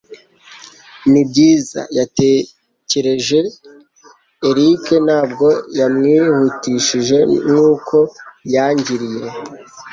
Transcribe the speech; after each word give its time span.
Nibyiza, 1.11 1.81
yatekereje 1.97 3.39
Eric, 4.49 4.85
ntabwo 5.07 5.47
yamwihutishije 5.79 7.17
nkuko 7.51 7.97
yangiriye. 8.53 9.27